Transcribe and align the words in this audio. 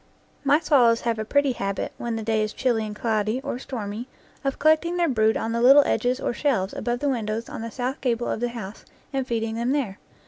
My 0.43 0.59
swallows 0.59 1.01
have 1.01 1.19
a 1.19 1.25
pretty 1.25 1.51
habit, 1.51 1.91
when 1.99 2.15
the 2.15 2.23
day 2.23 2.41
is 2.41 2.53
chilly 2.53 2.87
and 2.87 2.95
cloudy 2.95 3.39
or 3.41 3.59
stormy, 3.59 4.07
of 4.43 4.57
collecting 4.57 4.97
their 4.97 5.07
brood 5.07 5.37
on 5.37 5.51
the 5.51 5.61
little 5.61 5.83
ledges 5.83 6.19
or 6.19 6.33
shelves 6.33 6.73
above 6.73 6.97
the 7.01 7.09
win 7.09 7.27
dows 7.27 7.47
on 7.47 7.61
the 7.61 7.69
south 7.69 8.01
gable 8.01 8.27
of 8.27 8.39
the 8.39 8.49
house 8.49 8.83
and 9.13 9.27
feeding 9.27 9.53
them 9.53 9.73
there. 9.73 9.99